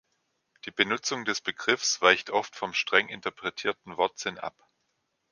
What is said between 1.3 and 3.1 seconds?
Begriffs weicht oft vom streng